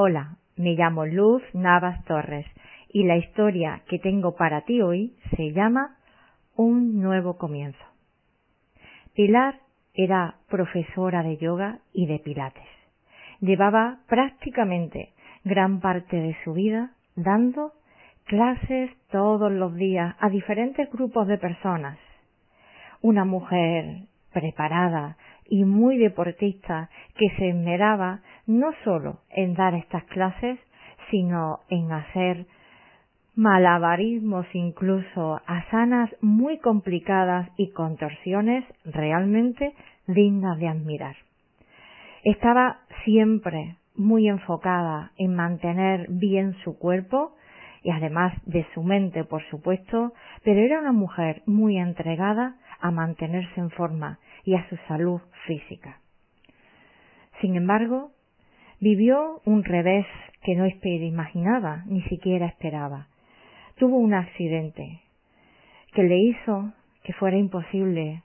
Hola, 0.00 0.36
me 0.54 0.74
llamo 0.74 1.06
Luz 1.06 1.42
Navas 1.54 2.04
Torres 2.04 2.46
y 2.88 3.02
la 3.02 3.16
historia 3.16 3.82
que 3.88 3.98
tengo 3.98 4.36
para 4.36 4.60
ti 4.60 4.80
hoy 4.80 5.16
se 5.34 5.50
llama 5.50 5.96
Un 6.54 7.00
nuevo 7.00 7.36
comienzo. 7.36 7.84
Pilar 9.12 9.58
era 9.94 10.36
profesora 10.48 11.24
de 11.24 11.36
yoga 11.38 11.80
y 11.92 12.06
de 12.06 12.20
pilates. 12.20 12.68
Llevaba 13.40 13.98
prácticamente 14.06 15.14
gran 15.42 15.80
parte 15.80 16.16
de 16.16 16.36
su 16.44 16.52
vida 16.52 16.92
dando 17.16 17.72
clases 18.26 18.92
todos 19.10 19.50
los 19.50 19.74
días 19.74 20.14
a 20.20 20.28
diferentes 20.28 20.88
grupos 20.92 21.26
de 21.26 21.38
personas. 21.38 21.98
Una 23.02 23.24
mujer 23.24 24.04
preparada 24.32 25.16
y 25.48 25.64
muy 25.64 25.96
deportista 25.98 26.88
que 27.16 27.30
se 27.36 27.48
esmeraba 27.48 28.20
no 28.48 28.72
solo 28.82 29.20
en 29.30 29.54
dar 29.54 29.74
estas 29.74 30.02
clases, 30.04 30.58
sino 31.10 31.60
en 31.68 31.92
hacer 31.92 32.46
malabarismos 33.36 34.46
incluso, 34.54 35.40
asanas 35.46 36.10
muy 36.20 36.58
complicadas 36.58 37.48
y 37.56 37.70
contorsiones 37.70 38.64
realmente 38.84 39.74
dignas 40.08 40.58
de 40.58 40.66
admirar. 40.66 41.14
Estaba 42.24 42.80
siempre 43.04 43.76
muy 43.94 44.28
enfocada 44.28 45.12
en 45.18 45.36
mantener 45.36 46.06
bien 46.08 46.56
su 46.64 46.78
cuerpo 46.78 47.36
y 47.82 47.90
además 47.90 48.34
de 48.46 48.66
su 48.74 48.82
mente, 48.82 49.24
por 49.24 49.42
supuesto, 49.50 50.14
pero 50.42 50.60
era 50.60 50.80
una 50.80 50.92
mujer 50.92 51.42
muy 51.46 51.78
entregada 51.78 52.56
a 52.80 52.90
mantenerse 52.90 53.60
en 53.60 53.70
forma 53.70 54.18
y 54.44 54.54
a 54.54 54.68
su 54.68 54.76
salud 54.88 55.20
física. 55.46 56.00
Sin 57.40 57.54
embargo, 57.54 58.10
vivió 58.80 59.40
un 59.44 59.64
revés 59.64 60.06
que 60.42 60.54
no 60.54 60.66
imaginaba, 60.66 61.84
ni 61.86 62.02
siquiera 62.02 62.46
esperaba. 62.46 63.08
Tuvo 63.76 63.96
un 63.96 64.14
accidente 64.14 65.00
que 65.94 66.02
le 66.02 66.18
hizo 66.18 66.72
que 67.02 67.12
fuera 67.14 67.36
imposible 67.36 68.22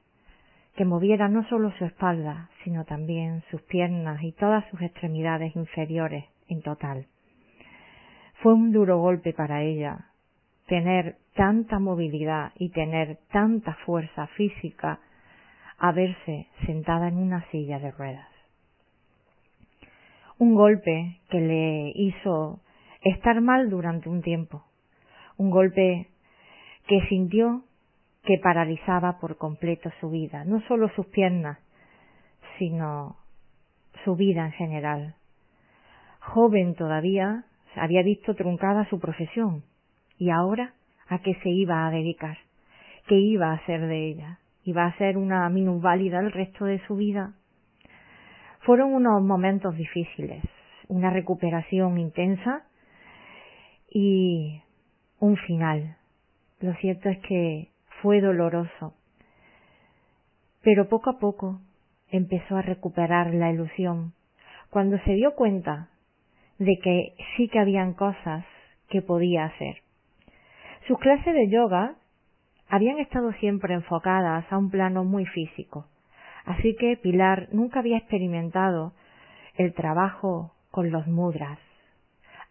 que 0.76 0.86
moviera 0.86 1.28
no 1.28 1.48
solo 1.50 1.72
su 1.78 1.86
espalda, 1.86 2.50
sino 2.64 2.84
también 2.86 3.44
sus 3.52 3.62
piernas 3.64 4.24
y 4.24 4.32
todas 4.32 4.68
sus 4.70 4.82
extremidades 4.82 5.56
inferiores 5.56 6.26
en 6.48 6.62
total. 6.62 7.06
Fue 8.42 8.54
un 8.54 8.72
duro 8.72 9.00
golpe 9.00 9.34
para 9.34 9.62
ella 9.62 10.08
tener 10.68 11.18
tanta 11.36 11.80
movilidad 11.80 12.52
y 12.58 12.70
tener 12.70 13.20
tanta 13.32 13.76
fuerza 13.86 14.28
física 14.28 15.00
a 15.78 15.92
verse 15.92 16.48
sentada 16.66 17.08
en 17.08 17.18
una 17.18 17.46
silla 17.52 17.80
de 17.80 17.92
ruedas. 17.92 18.33
Un 20.44 20.56
golpe 20.56 21.22
que 21.30 21.40
le 21.40 21.94
hizo 21.96 22.60
estar 23.02 23.40
mal 23.40 23.70
durante 23.70 24.10
un 24.10 24.22
tiempo, 24.22 24.66
un 25.38 25.50
golpe 25.50 26.10
que 26.86 27.00
sintió 27.08 27.64
que 28.26 28.40
paralizaba 28.44 29.20
por 29.22 29.38
completo 29.38 29.90
su 30.02 30.10
vida, 30.10 30.44
no 30.44 30.60
solo 30.68 30.90
sus 30.98 31.06
piernas, 31.06 31.60
sino 32.60 33.16
su 34.04 34.18
vida 34.18 34.46
en 34.48 34.52
general. 34.52 35.16
Joven 36.20 36.76
todavía, 36.76 37.46
había 37.78 38.04
visto 38.04 38.36
truncada 38.36 38.86
su 38.90 39.00
profesión, 39.00 39.64
y 40.18 40.30
ahora 40.30 40.74
a 41.08 41.20
qué 41.20 41.36
se 41.36 41.52
iba 41.52 41.88
a 41.88 41.90
dedicar, 41.90 42.38
qué 43.08 43.16
iba 43.16 43.52
a 43.52 43.54
hacer 43.54 43.88
de 43.88 44.08
ella 44.10 44.40
va 44.74 44.88
a 44.88 44.98
ser 44.98 45.18
una 45.18 45.48
minusválida 45.48 46.20
el 46.20 46.34
resto 46.34 46.66
de 46.66 46.86
su 46.86 46.98
vida. 46.98 47.34
Fueron 48.66 48.94
unos 48.94 49.22
momentos 49.22 49.76
difíciles, 49.76 50.42
una 50.88 51.10
recuperación 51.10 51.98
intensa 51.98 52.64
y 53.90 54.62
un 55.20 55.36
final. 55.36 55.98
Lo 56.62 56.74
cierto 56.76 57.10
es 57.10 57.20
que 57.20 57.72
fue 58.02 58.22
doloroso, 58.22 58.94
pero 60.62 60.88
poco 60.88 61.10
a 61.10 61.20
poco 61.20 61.60
empezó 62.10 62.56
a 62.56 62.62
recuperar 62.62 63.34
la 63.34 63.52
ilusión 63.52 64.14
cuando 64.70 64.98
se 65.00 65.12
dio 65.12 65.36
cuenta 65.36 65.90
de 66.58 66.78
que 66.82 67.16
sí 67.36 67.50
que 67.50 67.60
habían 67.60 67.94
cosas 67.94 68.46
que 68.90 69.02
podía 69.02 69.46
hacer. 69.46 69.78
Sus 70.88 70.98
clases 71.00 71.34
de 71.34 71.50
yoga 71.50 71.96
habían 72.70 73.00
estado 73.00 73.34
siempre 73.34 73.74
enfocadas 73.74 74.46
a 74.50 74.58
un 74.58 74.70
plano 74.70 75.04
muy 75.04 75.26
físico, 75.26 75.88
así 76.46 76.76
que 76.76 76.98
Pilar 76.98 77.50
nunca 77.52 77.80
había 77.80 77.98
experimentado 77.98 78.94
el 79.56 79.74
trabajo 79.74 80.54
con 80.72 80.92
los 80.92 81.08
mudras. 81.08 81.60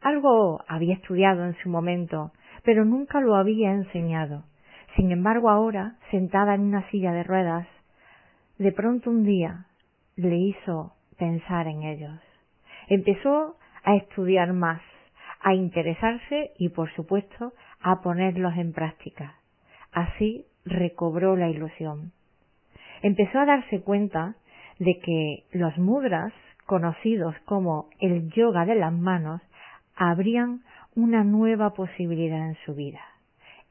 Algo 0.01 0.63
había 0.69 0.95
estudiado 0.95 1.45
en 1.45 1.57
su 1.63 1.69
momento, 1.69 2.33
pero 2.65 2.85
nunca 2.85 3.21
lo 3.21 3.37
había 3.37 3.73
enseñado. 3.73 4.45
Sin 4.97 5.11
embargo, 5.11 5.49
ahora, 5.49 5.97
sentada 6.11 6.55
en 6.55 6.63
una 6.63 6.89
silla 6.91 7.13
de 7.13 7.23
ruedas, 7.23 7.67
de 8.59 8.73
pronto 8.73 9.11
un 9.11 9.25
día 9.25 9.67
le 10.17 10.37
hizo 10.37 10.93
pensar 11.19 11.67
en 11.67 11.83
ellos. 11.83 12.21
Empezó 12.89 13.57
a 13.85 13.97
estudiar 13.97 14.53
más, 14.53 14.83
a 15.41 15.55
interesarse 15.55 16.53
y, 16.59 16.69
por 16.69 16.93
supuesto, 16.95 17.53
a 17.81 18.01
ponerlos 18.03 18.57
en 18.57 18.73
práctica. 18.73 19.37
Así 19.93 20.47
recobró 20.65 21.37
la 21.37 21.49
ilusión. 21.49 22.13
Empezó 23.03 23.41
a 23.41 23.47
darse 23.47 23.81
cuenta 23.83 24.37
de 24.79 24.99
que 25.01 25.45
los 25.53 25.77
mudras, 25.77 26.33
conocidos 26.67 27.35
como 27.45 27.89
el 27.99 28.31
yoga 28.31 28.65
de 28.65 28.77
las 28.77 28.93
manos, 28.93 29.43
abrían 29.97 30.61
una 30.95 31.25
nueva 31.25 31.75
posibilidad 31.75 32.47
en 32.49 32.57
su 32.65 32.75
vida. 32.75 33.01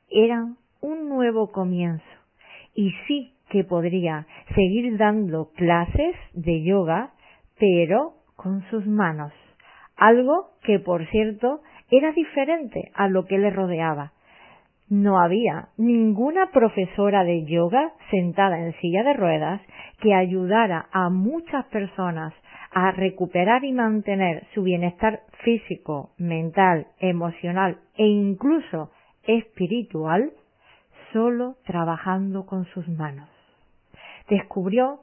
Eran 0.10 0.58
un 0.82 1.08
nuevo 1.08 1.52
comienzo 1.52 2.04
y 2.76 2.92
sí 3.08 3.34
que 3.50 3.64
podría 3.64 4.28
seguir 4.54 4.98
dando 4.98 5.52
clases 5.56 6.16
de 6.34 6.64
yoga, 6.64 7.12
pero 7.58 8.16
con 8.36 8.64
sus 8.70 8.86
manos. 8.86 9.32
Algo 9.96 10.52
que, 10.64 10.80
por 10.80 11.06
cierto, 11.08 11.62
era 11.90 12.12
diferente 12.12 12.92
a 12.96 13.08
lo 13.08 13.26
que 13.26 13.38
le 13.38 13.50
rodeaba 13.50 14.14
no 14.92 15.22
había 15.22 15.70
ninguna 15.78 16.52
profesora 16.52 17.24
de 17.24 17.46
yoga 17.46 17.94
sentada 18.10 18.60
en 18.60 18.74
silla 18.82 19.04
de 19.04 19.14
ruedas 19.14 19.62
que 20.02 20.14
ayudara 20.14 20.90
a 20.92 21.10
muchas 21.10 21.64
personas 21.68 22.34
a 22.72 22.92
recuperar 22.92 23.64
y 23.64 23.72
mantener 23.72 24.46
su 24.54 24.64
bienestar 24.64 25.22
físico, 25.46 26.10
mental, 26.18 26.88
emocional 27.00 27.78
e 27.96 28.06
incluso 28.06 28.92
espiritual 29.24 30.34
solo 31.14 31.56
trabajando 31.66 32.46
con 32.46 32.66
sus 32.66 32.86
manos. 32.90 33.30
Descubrió 34.30 35.00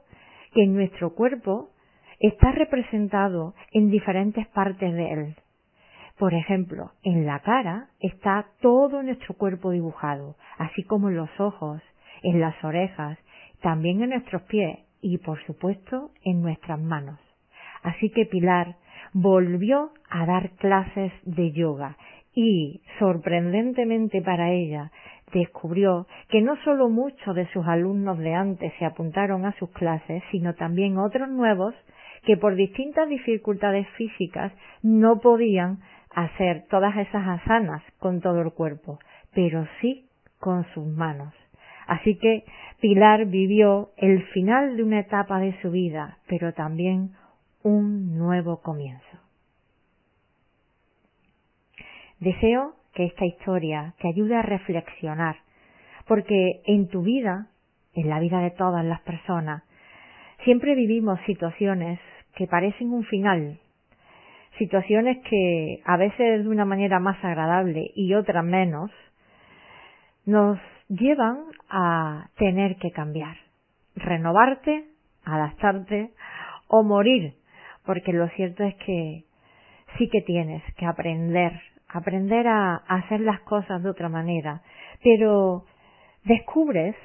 que 0.53 0.67
nuestro 0.67 1.15
cuerpo 1.15 1.71
está 2.19 2.51
representado 2.51 3.55
en 3.71 3.89
diferentes 3.89 4.45
partes 4.49 4.93
de 4.93 5.13
él 5.13 5.35
por 6.19 6.33
ejemplo, 6.33 6.91
en 7.01 7.25
la 7.25 7.39
cara 7.39 7.87
está 8.01 8.45
todo 8.59 9.01
nuestro 9.01 9.35
cuerpo 9.35 9.71
dibujado, 9.71 10.35
así 10.57 10.83
como 10.83 11.07
en 11.07 11.15
los 11.15 11.29
ojos, 11.39 11.81
en 12.23 12.41
las 12.41 12.61
orejas, 12.61 13.17
también 13.61 14.01
en 14.01 14.09
nuestros 14.09 14.41
pies 14.41 14.79
y, 15.01 15.19
por 15.19 15.41
supuesto, 15.45 16.11
en 16.25 16.41
nuestras 16.41 16.77
manos. 16.77 17.17
Así 17.83 18.09
que 18.09 18.25
Pilar 18.25 18.75
volvió 19.13 19.91
a 20.09 20.25
dar 20.25 20.51
clases 20.57 21.13
de 21.23 21.53
yoga 21.53 21.95
y, 22.35 22.81
sorprendentemente 22.99 24.21
para 24.21 24.51
ella, 24.51 24.91
descubrió 25.31 26.05
que 26.27 26.41
no 26.41 26.57
solo 26.65 26.89
muchos 26.89 27.33
de 27.33 27.47
sus 27.53 27.65
alumnos 27.65 28.17
de 28.17 28.33
antes 28.33 28.73
se 28.77 28.85
apuntaron 28.85 29.45
a 29.45 29.53
sus 29.53 29.69
clases, 29.69 30.21
sino 30.31 30.53
también 30.55 30.97
otros 30.97 31.29
nuevos 31.29 31.73
que 32.25 32.35
por 32.35 32.55
distintas 32.55 33.07
dificultades 33.07 33.87
físicas 33.95 34.51
no 34.83 35.21
podían 35.21 35.79
hacer 36.11 36.65
todas 36.69 36.95
esas 36.97 37.27
asanas 37.27 37.83
con 37.99 38.21
todo 38.21 38.41
el 38.41 38.51
cuerpo, 38.51 38.99
pero 39.33 39.67
sí 39.81 40.07
con 40.39 40.65
sus 40.73 40.85
manos. 40.85 41.33
Así 41.87 42.17
que 42.17 42.43
Pilar 42.79 43.25
vivió 43.25 43.91
el 43.97 44.23
final 44.27 44.77
de 44.77 44.83
una 44.83 44.99
etapa 44.99 45.39
de 45.39 45.59
su 45.61 45.71
vida, 45.71 46.19
pero 46.27 46.53
también 46.53 47.13
un 47.63 48.17
nuevo 48.17 48.61
comienzo. 48.61 49.03
Deseo 52.19 52.75
que 52.93 53.05
esta 53.05 53.25
historia 53.25 53.93
te 54.01 54.07
ayude 54.07 54.35
a 54.35 54.41
reflexionar, 54.41 55.37
porque 56.07 56.61
en 56.65 56.89
tu 56.89 57.01
vida, 57.01 57.47
en 57.93 58.09
la 58.09 58.19
vida 58.19 58.39
de 58.39 58.51
todas 58.51 58.83
las 58.85 59.01
personas, 59.01 59.63
siempre 60.43 60.75
vivimos 60.75 61.19
situaciones 61.25 61.99
que 62.35 62.47
parecen 62.47 62.93
un 62.93 63.03
final, 63.03 63.59
situaciones 64.59 65.17
que 65.27 65.81
a 65.85 65.97
veces 65.97 66.43
de 66.43 66.49
una 66.49 66.65
manera 66.65 66.99
más 66.99 67.17
agradable 67.23 67.91
y 67.95 68.13
otras 68.13 68.43
menos, 68.43 68.91
nos 70.25 70.59
llevan 70.89 71.45
a 71.69 72.27
tener 72.37 72.75
que 72.75 72.91
cambiar, 72.91 73.37
renovarte, 73.95 74.85
adaptarte 75.23 76.11
o 76.67 76.83
morir, 76.83 77.33
porque 77.85 78.13
lo 78.13 78.27
cierto 78.29 78.63
es 78.63 78.75
que 78.75 79.23
sí 79.97 80.09
que 80.09 80.21
tienes 80.21 80.61
que 80.75 80.85
aprender, 80.85 81.59
aprender 81.87 82.47
a 82.47 82.75
hacer 82.75 83.21
las 83.21 83.39
cosas 83.41 83.81
de 83.81 83.89
otra 83.89 84.09
manera, 84.09 84.61
pero 85.01 85.65
descubres 86.25 86.95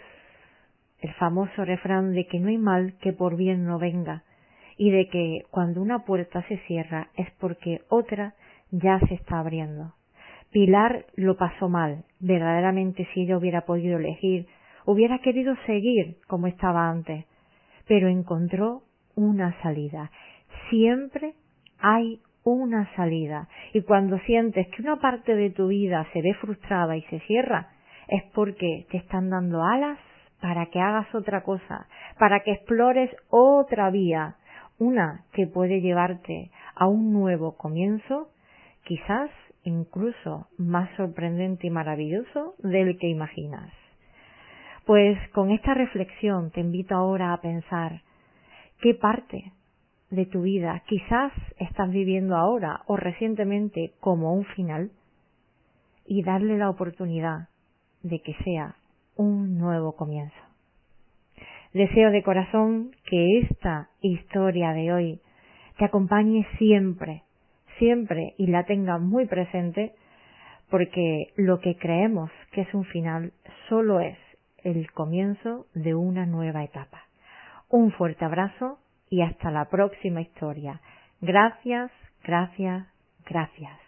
el 0.98 1.12
famoso 1.14 1.64
refrán 1.64 2.12
de 2.12 2.26
que 2.26 2.40
no 2.40 2.48
hay 2.48 2.58
mal 2.58 2.94
que 3.00 3.12
por 3.12 3.36
bien 3.36 3.64
no 3.64 3.78
venga 3.78 4.24
y 4.76 4.90
de 4.90 5.08
que 5.08 5.42
cuando 5.50 5.80
una 5.80 6.04
puerta 6.04 6.42
se 6.48 6.58
cierra 6.66 7.08
es 7.16 7.30
porque 7.38 7.82
otra 7.88 8.34
ya 8.70 8.98
se 9.08 9.14
está 9.14 9.38
abriendo. 9.38 9.94
Pilar 10.50 11.06
lo 11.16 11.36
pasó 11.36 11.68
mal. 11.68 12.04
Verdaderamente 12.20 13.08
si 13.12 13.22
ella 13.22 13.36
hubiera 13.36 13.62
podido 13.62 13.98
elegir, 13.98 14.46
hubiera 14.84 15.18
querido 15.18 15.54
seguir 15.66 16.18
como 16.26 16.46
estaba 16.46 16.88
antes, 16.88 17.24
pero 17.86 18.08
encontró 18.08 18.82
una 19.14 19.60
salida. 19.62 20.10
Siempre 20.70 21.34
hay 21.78 22.20
una 22.44 22.94
salida. 22.94 23.48
Y 23.72 23.82
cuando 23.82 24.18
sientes 24.20 24.68
que 24.68 24.82
una 24.82 24.96
parte 24.96 25.34
de 25.34 25.50
tu 25.50 25.68
vida 25.68 26.06
se 26.12 26.22
ve 26.22 26.34
frustrada 26.34 26.96
y 26.96 27.02
se 27.02 27.20
cierra, 27.20 27.70
es 28.08 28.22
porque 28.34 28.86
te 28.90 28.98
están 28.98 29.30
dando 29.30 29.62
alas 29.62 29.98
para 30.40 30.66
que 30.66 30.78
hagas 30.78 31.12
otra 31.14 31.42
cosa, 31.42 31.88
para 32.18 32.40
que 32.40 32.52
explores 32.52 33.10
otra 33.30 33.90
vía, 33.90 34.36
una 34.78 35.24
que 35.32 35.46
puede 35.46 35.80
llevarte 35.80 36.50
a 36.74 36.86
un 36.86 37.12
nuevo 37.12 37.56
comienzo, 37.56 38.28
quizás 38.84 39.30
incluso 39.64 40.48
más 40.58 40.90
sorprendente 40.96 41.66
y 41.66 41.70
maravilloso 41.70 42.54
del 42.58 42.98
que 42.98 43.08
imaginas. 43.08 43.72
Pues 44.84 45.18
con 45.30 45.50
esta 45.50 45.74
reflexión 45.74 46.50
te 46.50 46.60
invito 46.60 46.94
ahora 46.94 47.32
a 47.32 47.40
pensar 47.40 48.02
qué 48.80 48.94
parte 48.94 49.52
de 50.10 50.26
tu 50.26 50.42
vida 50.42 50.82
quizás 50.86 51.32
estás 51.58 51.90
viviendo 51.90 52.36
ahora 52.36 52.82
o 52.86 52.96
recientemente 52.96 53.94
como 54.00 54.34
un 54.34 54.44
final 54.44 54.90
y 56.06 56.22
darle 56.22 56.58
la 56.58 56.68
oportunidad 56.68 57.48
de 58.02 58.20
que 58.20 58.34
sea 58.44 58.76
un 59.16 59.56
nuevo 59.56 59.96
comienzo. 59.96 60.53
Deseo 61.74 62.12
de 62.12 62.22
corazón 62.22 62.92
que 63.04 63.40
esta 63.40 63.88
historia 64.00 64.70
de 64.70 64.92
hoy 64.92 65.20
te 65.76 65.84
acompañe 65.84 66.46
siempre, 66.56 67.24
siempre 67.80 68.34
y 68.38 68.46
la 68.46 68.62
tenga 68.62 68.98
muy 68.98 69.26
presente 69.26 69.92
porque 70.70 71.32
lo 71.34 71.58
que 71.58 71.76
creemos 71.76 72.30
que 72.52 72.60
es 72.60 72.72
un 72.74 72.84
final 72.84 73.32
solo 73.68 73.98
es 73.98 74.16
el 74.62 74.88
comienzo 74.92 75.66
de 75.74 75.96
una 75.96 76.26
nueva 76.26 76.62
etapa. 76.62 77.02
Un 77.68 77.90
fuerte 77.90 78.24
abrazo 78.24 78.78
y 79.10 79.22
hasta 79.22 79.50
la 79.50 79.64
próxima 79.64 80.20
historia. 80.20 80.80
Gracias, 81.20 81.90
gracias, 82.22 82.86
gracias. 83.26 83.83